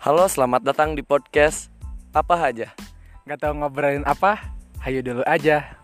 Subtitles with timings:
[0.00, 1.68] Halo, selamat datang di podcast
[2.16, 2.72] apa aja.
[3.28, 4.56] Gak tau ngobrolin apa?
[4.80, 5.76] Hayu dulu aja.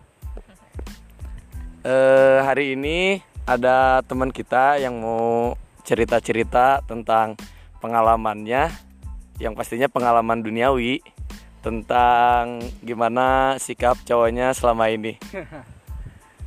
[1.85, 5.53] Eh, hari ini ada teman kita yang mau
[5.85, 7.37] cerita-cerita tentang
[7.77, 8.73] pengalamannya,
[9.37, 10.97] yang pastinya pengalaman duniawi
[11.61, 15.13] tentang gimana sikap cowoknya selama ini.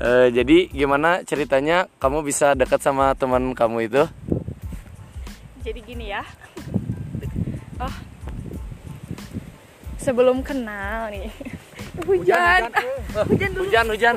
[0.01, 4.09] Eh, jadi gimana ceritanya kamu bisa dekat sama teman kamu itu?
[5.61, 6.25] Jadi gini ya.
[7.81, 7.95] Oh.
[9.97, 11.33] Sebelum kenal nih.
[12.09, 12.69] Hujan.
[13.29, 13.65] Hujan dulu.
[13.67, 14.15] Hujan, hujan,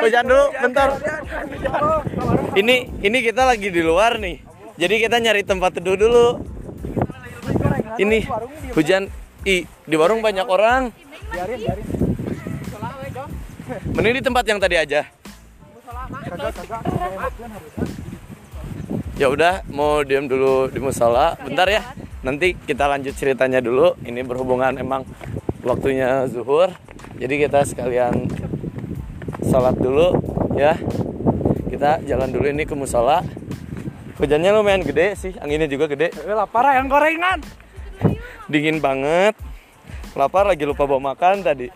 [0.00, 0.88] hujan dulu, bentar.
[2.54, 4.40] Ini, ini kita lagi di luar nih.
[4.80, 6.40] Jadi kita nyari tempat teduh dulu.
[8.00, 8.24] Ini
[8.72, 9.12] hujan,
[9.44, 10.94] i di warung banyak orang.
[13.92, 15.04] Mending di tempat yang tadi aja.
[19.20, 21.36] Ya udah, mau diam dulu di musola.
[21.44, 21.84] Bentar ya.
[22.20, 23.96] Nanti kita lanjut ceritanya dulu.
[24.04, 25.08] Ini berhubungan emang
[25.64, 26.72] waktunya zuhur.
[27.16, 28.28] Jadi kita sekalian
[29.44, 30.16] sholat dulu
[30.56, 30.76] ya.
[31.70, 33.24] Kita jalan dulu ini ke musola.
[34.20, 36.12] Hujannya lumayan gede sih, anginnya juga gede.
[36.12, 37.40] Eh, lapar yang gorengan.
[38.52, 39.32] Dingin banget.
[40.12, 41.72] Lapar lagi lupa bawa makan tadi.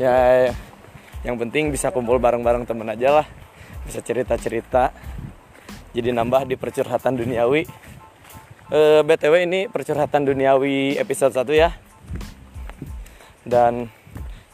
[0.00, 0.48] Ya,
[1.28, 3.26] yang penting bisa kumpul bareng-bareng temen aja lah.
[3.84, 4.96] Bisa cerita-cerita.
[5.92, 7.68] Jadi nambah di percurhatan duniawi.
[8.72, 11.76] Eh, BTW ini percurhatan duniawi episode 1 ya.
[13.44, 13.92] Dan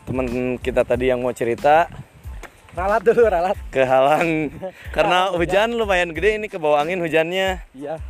[0.02, 1.86] temen kita tadi yang mau cerita
[2.75, 3.55] Ralat dulu, ralat.
[3.70, 4.50] kehalang
[4.97, 7.62] karena hujan lumayan gede ini ke bawah angin hujannya.
[7.78, 8.02] Iya.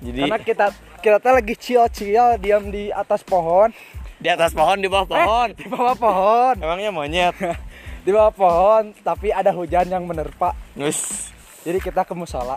[0.00, 0.66] Jadi Karena kita
[1.04, 3.68] kita tuh lagi chill-chill diam di atas pohon,
[4.16, 5.48] di atas pohon di bawah pohon.
[5.52, 7.36] di bawah pohon, Emangnya monyet.
[8.08, 10.56] di bawah pohon, tapi ada hujan yang menerpa.
[10.72, 11.28] Nus.
[11.68, 12.56] Jadi kita ke musola.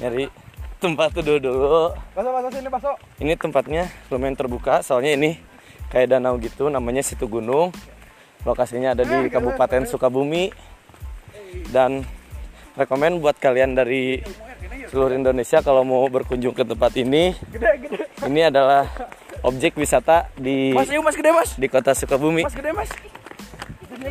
[0.00, 0.43] nyari
[0.84, 1.96] tempat teduh dulu.
[2.12, 2.96] Masuk masuk sini masuk.
[3.24, 5.40] ini tempatnya lumayan terbuka soalnya ini
[5.88, 7.72] kayak danau gitu namanya situ gunung.
[8.44, 10.52] Lokasinya ada di Kabupaten Sukabumi.
[11.72, 12.04] Dan
[12.76, 14.20] rekomen buat kalian dari
[14.92, 17.32] seluruh Indonesia kalau mau berkunjung ke tempat ini.
[17.48, 18.04] Gede gede.
[18.28, 18.84] ini adalah
[19.40, 21.50] objek wisata di Mas, yuk mas gede mas.
[21.56, 22.44] di kota Sukabumi.
[22.44, 22.92] Mas gede mas.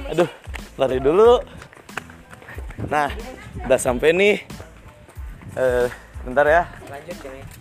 [0.09, 0.29] aduh
[0.81, 1.37] lari dulu.
[2.89, 3.13] Nah
[3.61, 4.35] udah sampai nih.
[5.53, 6.63] Eh bentar ya.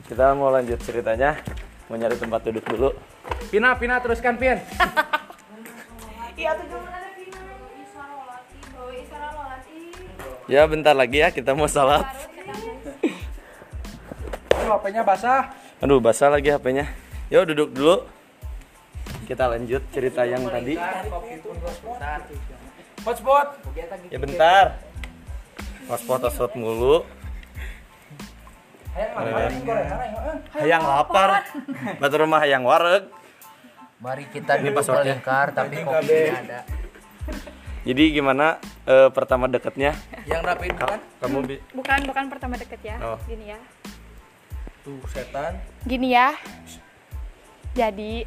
[0.06, 1.37] Kita mau lanjut ceritanya.
[1.91, 2.91] Mau nyari tempat duduk dulu.
[3.50, 4.62] Pina, Pina teruskan Pin.
[10.47, 11.28] ya bentar lagi ya.
[11.34, 12.06] Kita mau salat.
[14.49, 15.53] Tuh, HP-nya basah.
[15.83, 16.87] aduh basah lagi HP-nya
[17.27, 17.97] yuk duduk dulu.
[19.27, 20.79] Kita lanjut cerita yang tadi.
[23.03, 23.47] Hotspot.
[24.06, 24.79] ya bentar.
[25.91, 27.03] Hotspot hotspot mulu
[30.55, 31.31] hayang lapar
[31.99, 33.09] batu rumah hayang wareg
[33.97, 35.15] Mari kita Ini duduk passwordnya.
[35.15, 36.61] melingkar tapi kopinya ada.
[37.83, 38.47] jadi gimana
[38.83, 39.95] eh, pertama deketnya
[40.27, 40.99] Yang rapiin bukan?
[41.17, 42.97] kamu bi- Bukan bukan pertama deket ya.
[42.99, 43.15] Oh.
[43.25, 43.59] Gini ya.
[44.83, 45.55] Tuh setan.
[45.83, 46.35] Gini ya.
[47.73, 48.27] Jadi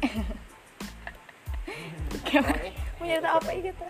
[2.96, 3.84] mau nyerita apa gitu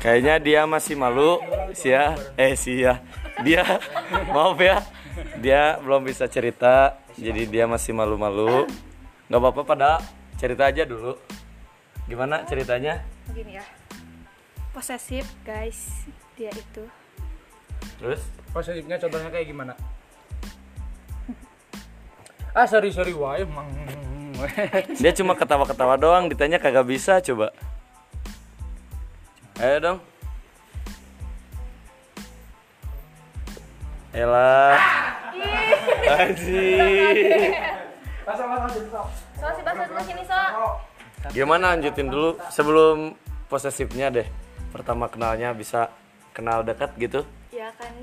[0.00, 1.40] Kayaknya dia masih malu,
[1.72, 2.16] Sia.
[2.34, 3.00] Eh, Sia.
[3.40, 3.64] Dia
[4.34, 4.84] maaf ya.
[5.40, 8.68] Dia belum bisa cerita, jadi dia masih malu-malu.
[9.32, 9.90] Nggak apa-apa pada
[10.36, 11.16] cerita aja dulu.
[12.04, 13.00] Gimana ceritanya?
[13.32, 13.64] gini ya.
[14.76, 16.04] Posesif guys
[16.36, 16.84] dia itu.
[17.96, 18.20] Terus?
[18.52, 19.72] Positifnya contohnya kayak gimana?
[22.50, 23.70] Ah sorry sorry wae emang.
[25.02, 27.54] Dia cuma ketawa-ketawa doang, ditanya kagak bisa coba.
[29.62, 29.98] Ayo dong.
[34.10, 34.74] Elah.
[36.10, 37.54] Anjir.
[38.26, 39.06] Basah basah basah.
[39.38, 40.40] So si bahasa dulu sini so.
[41.30, 43.14] Gimana lanjutin dulu sebelum
[43.46, 44.26] posesifnya deh.
[44.74, 45.94] Pertama kenalnya bisa
[46.34, 47.22] kenal dekat gitu.
[47.54, 47.94] Ya kan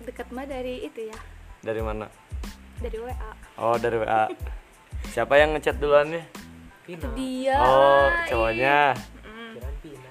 [0.00, 1.18] deket mah dari itu ya.
[1.60, 2.08] Dari mana?
[2.80, 3.30] Dari WA.
[3.60, 4.32] Oh, dari WA.
[5.12, 6.24] Siapa yang ngechat duluan nih?
[6.88, 7.56] Itu dia.
[7.60, 8.96] Oh, cowoknya.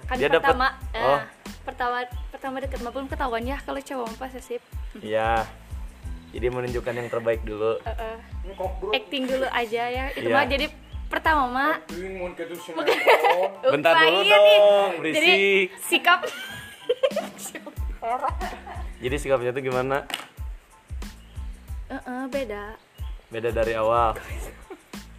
[0.06, 1.20] Kan Dia dapet- pertama eh, oh.
[1.70, 1.98] Pertama
[2.30, 4.62] pertama deket mah belum ketahuan ya kalau cowok mah posesif.
[4.98, 5.46] Iya.
[6.30, 7.78] Jadi menunjukkan yang terbaik dulu.
[7.82, 8.18] Eh, eh,
[8.92, 10.06] acting dulu aja ya.
[10.12, 10.36] Itu Iya.
[10.36, 10.66] mah jadi
[11.06, 11.74] pertama mah
[13.74, 14.30] Bentar dulu nih.
[14.30, 15.68] dong, Jadi berisik.
[15.84, 16.20] sikap
[19.00, 20.04] Jadi sikapnya tuh gimana?
[21.88, 22.78] Eh, eh, beda.
[23.30, 24.14] Beda dari awal.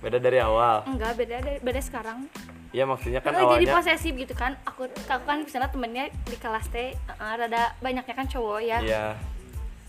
[0.00, 0.86] Beda dari awal.
[0.86, 2.24] Enggak, beda dari beda sekarang.
[2.70, 4.54] Iya maksudnya kan Eh, jadi awalnya posesif gitu kan.
[4.64, 8.78] Aku aku kan misalnya temennya di kelas teh eh, rada banyaknya kan cowok ya.
[8.80, 9.06] Iya.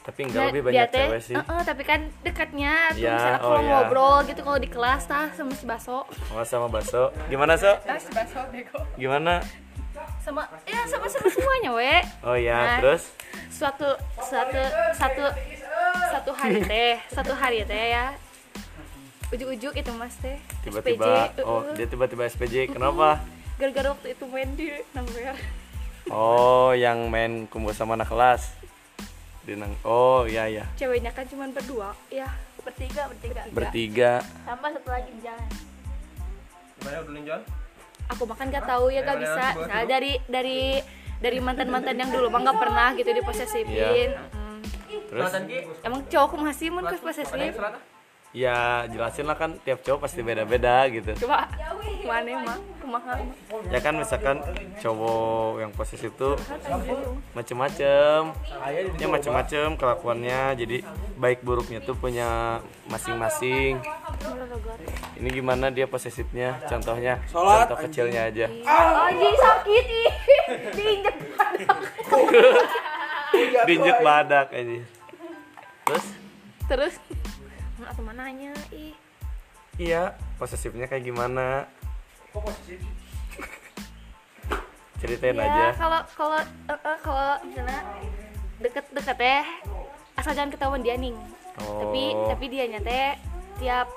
[0.01, 1.35] tapi enggak lebih banyak cewek sih.
[1.37, 2.89] eh, eh, tapi kan dekatnya.
[2.89, 3.69] Tuh Ya, misalnya oh kalau ya.
[3.69, 6.09] ngobrol gitu kalau di kelas tah sama si baso.
[6.33, 7.13] Oh sama baso.
[7.29, 7.69] Gimana so?
[7.85, 8.81] Ah si baso bego.
[8.97, 9.45] Gimana?
[10.17, 11.93] Sama ya sama sama semuanya we.
[12.23, 13.13] Oh ya Nah, terus?
[13.51, 14.57] suatu suatu
[14.91, 15.25] satu
[16.09, 18.09] satu hari teh satu hari teh ya
[19.31, 20.37] ujuk-ujuk itu mas teh.
[20.61, 21.75] Tiba-tiba SPJ, oh uh-uh.
[21.75, 23.23] dia tiba-tiba SPJ kenapa?
[23.57, 25.35] Gara-gara waktu itu main di Namber
[26.11, 28.53] oh yang main kumpul sama anak kelas?
[29.47, 30.65] Di nang oh iya iya.
[30.75, 32.29] Ceweknya kan cuma berdua ya.
[32.61, 33.41] Bertiga bertiga.
[33.49, 34.11] Bertiga.
[34.45, 35.49] Tambah satu lagi di jalan.
[36.77, 37.43] Gimana udah John?
[38.11, 39.45] aku makan gak tahu ya gak bisa.
[39.67, 40.83] Nah, dari dari
[41.21, 43.71] dari mantan mantan yang dulu mah gak pernah gitu diposesifin.
[43.71, 44.27] Iya.
[44.35, 44.59] Hmm.
[45.07, 45.31] terus?
[45.87, 47.55] Emang cowok masih mun ke posesif
[48.31, 51.11] ya jelasin lah kan tiap cowok pasti beda-beda gitu.
[51.27, 51.51] Coba.
[52.01, 53.27] Mana mah kumaha mah
[53.71, 54.39] ya kan misalkan
[54.79, 56.29] cowok yang posesif itu
[57.35, 58.31] macem-macem.
[58.99, 60.83] Ya macem-macem kelakuannya jadi
[61.19, 63.83] baik buruknya tuh punya masing-masing.
[65.19, 68.47] Ini gimana dia posesifnya contohnya contoh kecilnya aja.
[68.47, 70.13] Oh jadi sakit ih
[70.75, 71.15] diinjek
[73.67, 74.79] diinjek badak aja
[75.85, 76.05] terus?
[76.71, 76.95] Terus
[77.91, 78.95] atau mananya ih.
[79.75, 81.67] Iya posesifnya kayak gimana?
[85.01, 85.65] Ceritain ya aja.
[85.75, 87.81] kalau kalau eh, eh, kalau misalnya
[88.61, 89.41] deket-deket ya
[90.13, 91.17] asal jangan ketahuan dia ning
[91.57, 92.29] tapi Oh.
[92.31, 93.17] tapi dia teh
[93.59, 93.87] tiap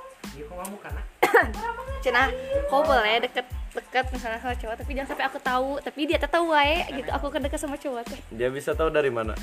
[2.03, 2.29] cenah
[2.73, 6.31] kau boleh deket deket misalnya sama cowok tapi jangan sampai aku tahu tapi dia teh
[6.31, 7.11] tahu wae gitu.
[7.11, 8.21] Aku kan deket sama cowok teh.
[8.31, 9.35] Dia bisa tahu dari mana?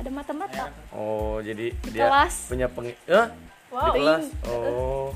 [0.00, 0.72] Ada mata-mata.
[0.96, 2.48] Oh jadi dia kelas.
[2.48, 3.26] punya peng eh?
[3.70, 4.24] Di kelas.
[4.50, 5.14] Oh.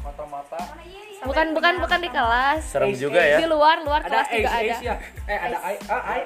[1.24, 2.62] Bukan bukan bukan di kelas.
[2.62, 3.38] Serem juga ya.
[3.42, 4.76] Di luar luar kelas juga ada.
[4.78, 4.94] ya?
[5.26, 6.20] Eh ada ai ah, ai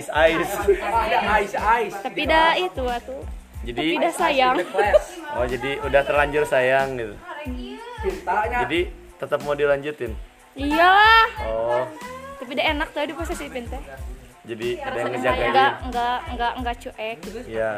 [0.00, 0.52] ice ice.
[0.80, 3.22] Ada ais ais tapi dah itu tuh
[3.60, 4.56] jadi tapi dah sayang.
[5.36, 7.14] oh jadi udah terlanjur sayang gitu.
[8.00, 8.58] Cintanya.
[8.64, 8.80] Jadi
[9.20, 10.16] tetap mau dilanjutin?
[10.56, 11.84] Iyalah oh.
[12.40, 13.82] Tapi dah enak tuh di posesifin teh
[14.50, 15.52] jadi ada yang enggak ngejagain.
[15.86, 17.72] enggak enggak enggak cuek ya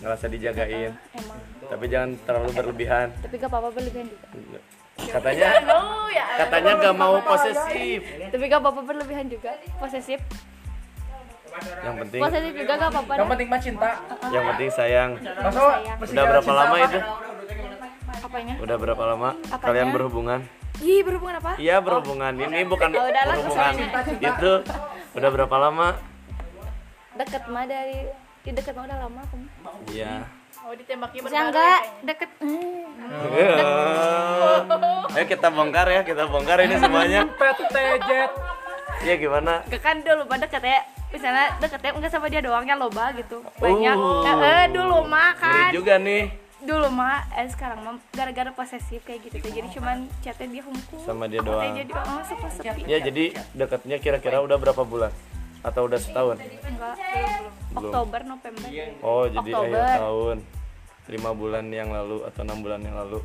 [0.00, 0.92] ngerasa dijagain.
[1.12, 1.38] Emang.
[1.64, 3.08] Tapi jangan terlalu berlebihan.
[3.20, 4.60] Tapi gak apa-apa berlebihan juga.
[4.94, 6.26] Katanya oh ya.
[6.44, 8.00] katanya gak mau posesif.
[8.32, 9.52] Tapi gak apa-apa berlebihan juga.
[9.76, 10.20] Posesif.
[11.54, 13.90] Yang penting posesif juga gak apa-apa yang penting mah cinta.
[14.32, 15.10] Yang penting sayang.
[16.00, 16.98] Udah berapa lama itu?
[18.24, 18.54] Apanya?
[18.58, 19.30] Udah berapa lama?
[19.52, 19.64] Apanya?
[19.68, 20.40] kalian berhubungan?
[20.82, 21.52] Ih berhubungan apa?
[21.54, 22.32] Iya berhubungan.
[22.34, 23.72] Ini bukan Oh, udah lah, berhubungan.
[24.18, 24.52] itu
[25.14, 25.88] udah berapa lama?
[27.14, 28.10] Deket mah dari
[28.44, 29.36] di deket mah udah lama aku
[29.94, 30.26] iya.
[31.12, 32.30] Bisa enggak deket.
[35.14, 37.28] Ayo kita bongkar ya, kita bongkar ini semuanya.
[37.36, 38.10] PTJ
[39.04, 39.60] Iya gimana?
[39.68, 40.80] Gak kan dulu mah deket ya
[41.14, 43.44] misalnya deketnya enggak sama dia doangnya loba gitu.
[43.62, 43.96] Banyak.
[43.96, 44.26] Oh.
[44.26, 49.28] eh, eh, dulu mah Ngeri juga nih dulu mah eh, sekarang mah gara-gara posesif kayak
[49.28, 49.52] gitu tuh.
[49.52, 50.98] Jadi cuman chatnya dia hukum.
[51.04, 51.76] Sama dia Aku teh doang.
[51.76, 55.12] jadi oh, sepi sepi Ya jadi dekatnya kira-kira udah berapa bulan?
[55.60, 56.40] Atau udah setahun?
[56.40, 57.44] enggak belum
[57.76, 57.92] belum.
[57.92, 58.68] Oktober November.
[59.04, 59.76] Oh jadi Oktober.
[59.76, 60.36] akhir tahun.
[61.04, 63.20] Lima bulan yang lalu atau enam bulan yang lalu.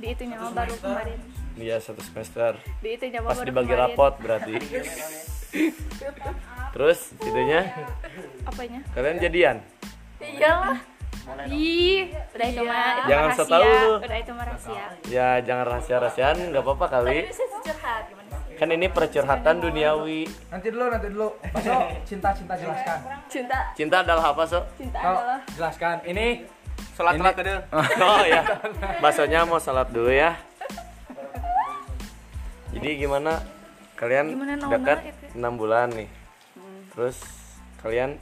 [0.00, 1.18] Di itunya mah baru kemarin.
[1.54, 2.56] Iya satu semester.
[2.80, 3.84] Di itunya mah pas baru dibagi kemarin.
[3.92, 4.54] rapot berarti.
[6.74, 7.60] Terus itunya?
[8.48, 8.80] Apanya?
[8.96, 9.56] Kalian jadian?
[10.18, 10.93] Iyalah
[11.46, 12.00] ih
[12.30, 13.40] udah itu mah itu Jangan rahasia.
[13.40, 14.84] setahu udah itu mah rahasia.
[15.06, 17.18] Ya jangan rahasia rahasiaan nggak apa-apa kali.
[17.26, 18.54] Bisa curhat gimana sih?
[18.54, 20.22] Kan ini percurhatan duniawi.
[20.48, 21.28] Nanti dulu nanti dulu.
[21.50, 22.98] Masuk cinta cinta jelaskan.
[23.26, 23.58] Cinta.
[23.72, 24.60] Cinta adalah apa so?
[24.74, 25.96] Cinta adalah jelaskan.
[26.04, 26.26] Ini
[26.92, 27.50] Salat salat tadi.
[28.02, 28.42] oh ya
[29.00, 30.38] baksonya mau salat dulu ya.
[32.70, 33.38] Jadi gimana?
[33.94, 35.24] Kalian Gimana dekat itu?
[35.34, 36.10] enam bulan nih.
[36.90, 37.18] Terus
[37.78, 38.18] kalian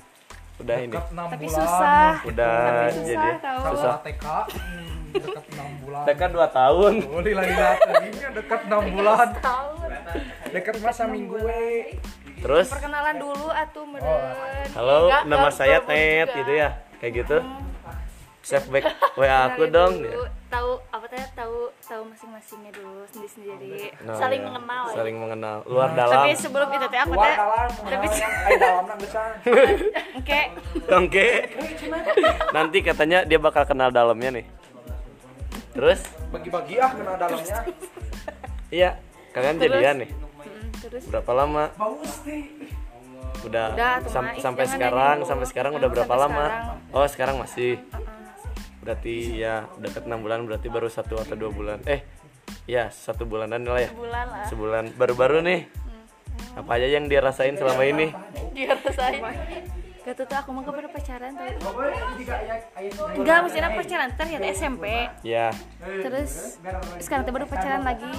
[0.61, 0.93] udah ini.
[0.93, 1.57] Tapi bulan.
[1.57, 2.13] susah.
[2.29, 3.61] Udah tapi jadi susah tau.
[3.73, 3.95] Susah.
[4.05, 4.27] TK.
[4.27, 6.05] Hmm, dekat enam bulan.
[6.05, 6.93] Dekat dua tahun.
[7.09, 9.29] Boleh lagi datangnya dekat enam bulan.
[9.41, 9.89] tahun.
[10.53, 11.97] Dekat masa minggu we
[12.43, 12.67] terus?
[12.69, 14.67] Perkenalan dulu atuh meren.
[14.75, 16.69] halo Enggak, nama saya Ted gitu ya?
[16.99, 17.39] Kayak gitu?
[18.43, 20.27] Save back wa aku dong dulu.
[20.51, 24.49] tahu teh tahu tahu masing-masingnya dulu sendiri sendiri Nah, saling ya.
[24.49, 24.95] mengenal ya.
[24.97, 28.07] saling mengenal luar dalam tapi sebelum itu teh aku teh dalam tapi
[28.97, 29.29] besar
[30.19, 30.41] oke
[30.93, 31.27] Oke.
[32.51, 34.47] Nanti katanya dia bakal kenal dalamnya nih.
[35.73, 36.01] Terus?
[36.29, 37.59] bagi-bagi ah kena dalamnya
[38.73, 38.91] Iya.
[39.31, 39.69] Kalian Terus?
[39.71, 40.11] jadian nih.
[40.81, 41.65] Terus Berapa lama?
[43.43, 46.45] Udah, Udah, sam- sampai sekarang, sampai sekarang udah berapa lama?
[46.47, 46.95] sekarang.
[46.95, 47.77] Oh, sekarang masih.
[47.77, 48.12] masih.
[48.83, 51.79] Berarti ya deket 6 bulan berarti baru satu atau dua bulan.
[51.87, 52.03] Eh,
[52.67, 53.91] ya satu bulanan lah ya.
[53.95, 54.47] bulan lah.
[54.51, 54.85] Sebulan.
[54.99, 55.61] Baru-baru nih.
[56.53, 58.11] Apa aja yang dia rasain selama ini?
[58.53, 59.23] dia rasain
[60.03, 61.47] gak tuh tuh aku mau baru pacaran tuh
[63.15, 64.85] enggak maksudnya pacaran ternyata SMP
[65.23, 65.55] ya.
[65.79, 66.59] Terus
[66.99, 68.11] sekarang tuh baru pacaran lagi.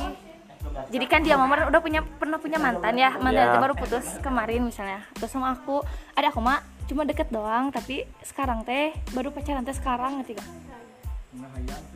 [0.89, 3.11] Jadi kan dia mama udah punya pernah punya mantan ya.
[3.19, 3.51] Mantan Ya.
[3.51, 5.03] itu baru putus kemarin misalnya.
[5.11, 5.83] Terus sama aku.
[6.15, 10.49] Ada aku mah cuma deket doang tapi sekarang teh baru pacaran teh sekarang ngerti gak?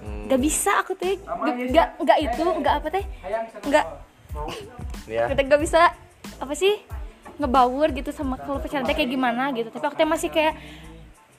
[0.01, 1.19] Hmm, gak bisa aku teh
[1.71, 3.05] gak gak itu gak apa teh
[3.69, 3.85] gak.
[5.05, 5.93] ya kita gak bisa
[6.37, 6.73] apa sih
[7.37, 9.69] ngebaur gitu sama kalau pacaran teh kayak gimana gitu.
[9.69, 10.57] Tapi aku teh masih kayak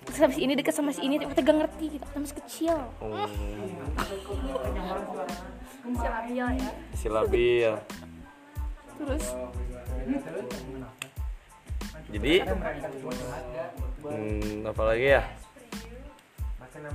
[0.08, 2.02] sama si ini deket sama si ini tapi aku teh gak ngerti gitu.
[2.06, 2.76] Aku teh masih kecil.
[3.02, 3.28] Hmm,
[5.88, 6.70] masih labil ya.
[6.94, 7.72] Si labil
[8.98, 9.26] terus
[12.08, 12.34] jadi
[14.00, 15.22] hmm, apa lagi ya?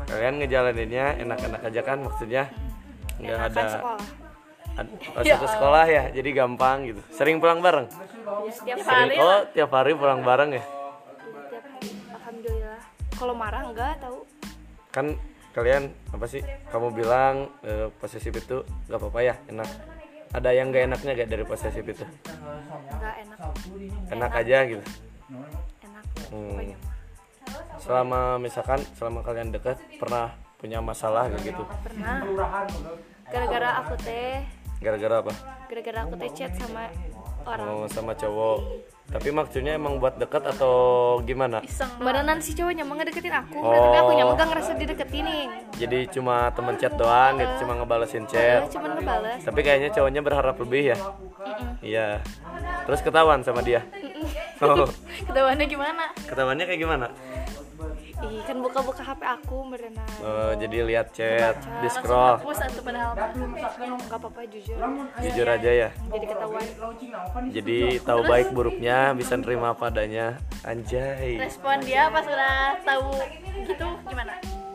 [0.10, 2.44] Kalian ngejalaninnya enak-enak aja kan maksudnya
[3.22, 4.02] nggak ada sekolah.
[4.74, 7.02] Ad- oh, satu sekolah ya jadi gampang gitu.
[7.14, 7.86] Sering pulang bareng?
[7.94, 10.64] Ya, setiap sering hari oh tiap hari pulang bareng ya?
[10.66, 12.82] Setiap hari alhamdulillah.
[13.14, 14.26] Kalau marah enggak tahu.
[14.90, 15.06] Kan
[15.54, 16.42] kalian apa sih
[16.74, 19.70] kamu bilang eh, posesif itu nggak apa-apa ya enak
[20.34, 22.02] ada yang nggak enaknya gak dari posesif itu?
[22.04, 23.40] Enggak enak.
[24.10, 24.84] Enak aja gitu.
[25.86, 26.50] Enak Hmm.
[26.58, 26.92] pokoknya mah.
[27.78, 31.64] selama misalkan selama kalian dekat pernah punya masalah kayak gitu?
[31.86, 32.26] Pernah.
[33.30, 34.42] Gara-gara aku teh.
[34.82, 35.34] Gara-gara apa?
[35.70, 36.90] Gara-gara aku teh chat sama
[37.46, 37.68] orang.
[37.70, 38.58] Oh, sama cowok
[39.12, 40.76] tapi maksudnya emang buat dekat atau
[41.28, 41.60] gimana?
[41.62, 43.60] Iseng beneran si cowoknya mau ngedeketin aku.
[43.60, 43.72] Oh.
[43.72, 45.44] tapi aku nyaman gak ngerasa dideketin nih.
[45.78, 49.42] Jadi cuma temen chat doang gitu cuma ngebalesin ya chat cuman ngebales.
[49.44, 50.98] Tapi kayaknya cowoknya berharap lebih ya?
[51.84, 52.08] Iya.
[52.88, 53.84] Terus ketahuan sama dia?
[54.64, 54.88] Oh.
[55.28, 56.16] Ketahuannya gimana?
[56.24, 57.12] Ketahuannya kayak gimana
[58.30, 62.40] ih kan buka-buka HP aku beneran Oh, jadi lihat chat di scroll.
[62.40, 63.52] hapus atau padahal belum
[64.08, 64.78] nggak apa-apa jujur.
[65.20, 65.90] Jujur aja ya.
[65.92, 66.64] Jadi ketahuan.
[67.52, 71.36] Jadi tahu baik buruknya bisa nerima padanya anjay.
[71.40, 73.12] Respon dia pas udah tahu
[73.68, 74.34] gitu gimana?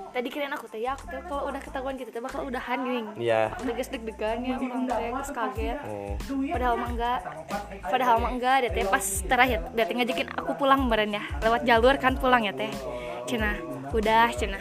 [0.09, 3.07] Tadi kirain aku teh ya aku teh kalau udah ketahuan gitu teh bakal udahan gini
[3.21, 3.55] iya.
[3.61, 5.79] Tegas deg-degan ya orang teh kaget.
[5.85, 6.13] Oh.
[6.53, 7.21] padahal mah enggak.
[7.87, 11.23] Padahal mah enggak dia teh pas terakhir dia teh ngajakin aku pulang beren ya.
[11.45, 12.73] Lewat jalur kan pulang ya teh
[13.29, 13.53] cina.
[13.93, 14.57] Udah cina.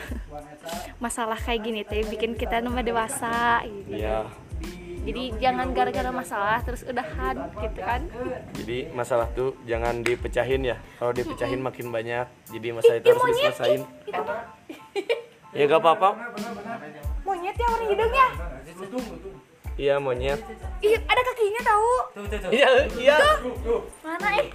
[1.00, 4.04] Masalah kayak gini teh bikin kita nambah dewasa gitu.
[4.04, 4.28] iya.
[5.08, 8.04] Jadi jangan gara-gara masalah terus udahan gitu kan?
[8.60, 10.76] Jadi masalah tuh jangan dipecahin ya.
[11.00, 14.40] Kalau dipecahin makin banyak jadi masalah itu harus diselesain itu tuh
[15.56, 16.10] ya gak apa-apa.
[17.24, 18.28] Monyet ya warna hidungnya
[19.78, 20.42] iya monyet.
[20.82, 21.92] Ih ada kakinya tahu?
[22.50, 23.18] Iya iya.
[24.02, 24.50] Mana eh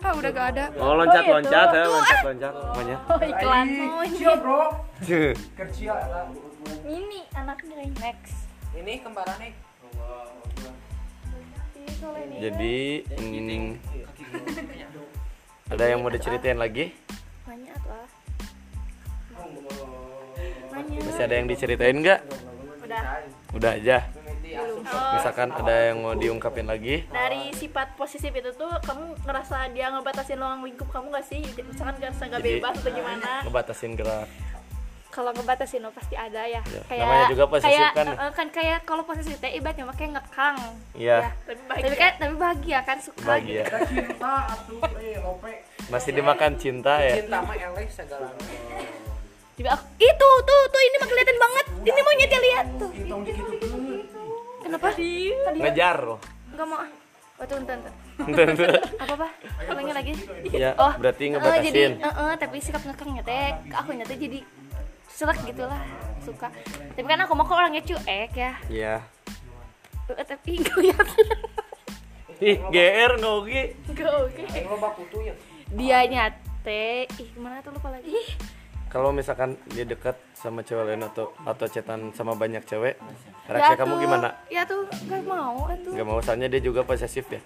[0.00, 0.64] ah udah gak ada.
[0.80, 1.32] Oh loncat itu.
[1.32, 3.66] loncat ya loncat loncat monyet oh iklan.
[3.68, 4.62] Monyet bro.
[5.04, 5.32] Tuh.
[5.56, 6.20] Kecil eta.
[6.88, 9.50] ini anaknya next Ini kembarannya.
[12.40, 13.76] Jadi hmm,
[15.68, 16.96] ada yang mau diceritain lagi?
[17.44, 18.08] Monyet lah.
[20.80, 22.20] Masih ada yang diceritain nggak?
[22.88, 23.02] Udah.
[23.52, 24.19] Udah aja
[24.52, 24.82] belum.
[25.14, 27.06] Misalkan ada yang mau diungkapin lagi?
[27.06, 31.42] Dari sifat posesif itu tuh kamu ngerasa dia ngebatasin ruang lingkup kamu gak sih?
[31.62, 33.30] Misalkan ngerasa gak Jadi- bebas atau gimana?
[33.44, 34.26] ngebatasin gerak.
[35.10, 38.06] Kalau ngebatasin oh, pasti ada ya, Ya, kayak namanya juga posesif kayak, kan.
[38.14, 40.56] eh, kan kayak kalau posesif teh ibaratnya mah kayak ngekang.
[40.94, 41.18] Iya.
[41.26, 41.30] Ya,
[41.66, 43.66] tapi kan tapi bahagia kan suka bahagia.
[43.90, 45.18] Cinta atuh eh
[45.90, 47.18] masih dimakan cinta ya?
[47.18, 48.30] Cinta mah eleh segala.
[49.60, 51.64] Aku, itu tuh tuh ini mah kelihatan banget.
[51.84, 52.90] Ini monyetnya lihat tuh
[54.70, 54.88] kenapa?
[54.94, 55.58] Tadi.
[55.58, 56.20] Ngejar loh
[56.54, 56.84] nggak mau.
[57.40, 57.78] Oh tuh entar
[59.00, 59.28] apa apa?
[59.72, 60.12] Ulangin lagi.
[60.52, 60.92] Ya oh.
[61.00, 61.92] berarti jadi ngebatasin.
[61.96, 64.44] eh, eh, tapi sikap ngekangnya teh ke aku nyata jadi
[65.08, 65.80] selek gitulah
[66.20, 66.52] suka.
[66.92, 68.52] Tapi kan aku mau ke orangnya cuek ya.
[68.68, 68.96] Ya
[70.10, 71.06] Eh, tapi nggak lihat
[72.44, 73.62] ih GR nggak oke.
[73.88, 74.42] Nggak oke.
[75.24, 75.34] Ya.
[75.72, 77.08] dia nyate.
[77.08, 78.12] Ih gimana tuh lupa lagi
[78.90, 82.98] kalau misalkan dia dekat sama cewek lain atau atau cetan sama banyak cewek
[83.46, 84.28] reaksi Ya kamu tuh, gimana?
[84.50, 85.92] Ya tuh nggak mau tuh.
[85.94, 87.38] Nggak mau soalnya dia juga posesif ya.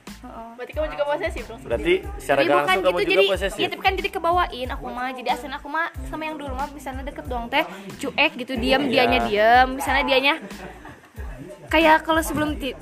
[0.56, 1.60] Berarti kamu juga posesif dong?
[1.60, 3.60] Berarti secara jadi gak langsung kamu gitu juga jadi posesif?
[3.60, 6.68] ya tapi kan jadi kebawain aku mah jadi aslinya aku mah sama yang dulu mah
[6.72, 7.64] misalnya deket dong teh.
[8.00, 8.90] Cuek gitu diam Iya.
[8.90, 9.68] dianya diam.
[9.76, 10.34] Misalnya dianya
[11.68, 12.72] kayak kalau sebelum ti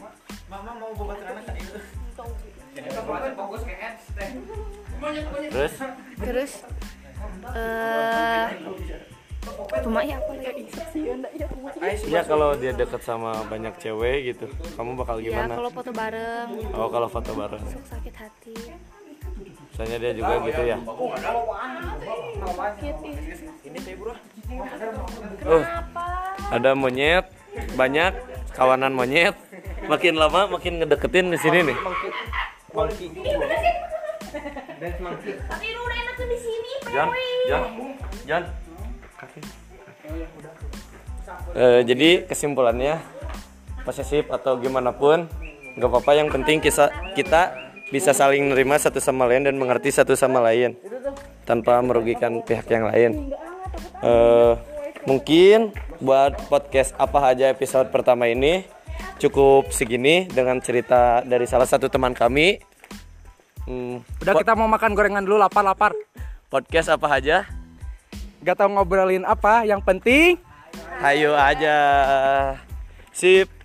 [5.50, 5.73] terus?
[6.23, 6.52] Terus
[7.51, 8.47] eh
[9.83, 10.63] cuma ya apa lagi
[12.07, 14.47] ya kalau dia dekat sama banyak cewek gitu
[14.79, 15.55] kamu bakal ya gimana?
[15.59, 16.49] kalau foto bareng.
[16.79, 17.65] Oh kalau foto bareng.
[17.83, 18.55] Sakit hati.
[19.73, 20.77] Misalnya dia juga gitu ya?
[22.55, 23.17] Sakit ih.
[25.49, 26.07] oh apa
[26.53, 27.27] ada monyet
[27.75, 28.13] banyak
[28.55, 29.35] kawanan monyet.
[29.83, 31.79] Makin lama makin ngedeketin di sini nih.
[35.51, 37.09] Tapi lu udah enak di sini, Jan,
[37.47, 37.62] Jan,
[38.27, 38.43] Jan.
[41.53, 42.99] Eh, jadi kesimpulannya
[43.87, 45.29] posesif atau gimana pun
[45.79, 50.17] nggak apa-apa yang penting kita kita bisa saling nerima satu sama lain dan mengerti satu
[50.17, 50.77] sama lain
[51.45, 53.33] tanpa merugikan pihak yang lain.
[54.01, 54.53] Eh,
[55.05, 58.67] mungkin buat podcast apa aja episode pertama ini
[59.23, 62.59] cukup segini dengan cerita dari salah satu teman kami.
[63.62, 65.95] Hmm, Udah kita mau makan gorengan dulu lapar-lapar.
[66.53, 67.49] Podcast apa aja?
[68.45, 70.37] Gak tau ngobrolin apa, yang penting
[71.01, 71.77] Hayo aja.
[73.13, 73.62] Sip.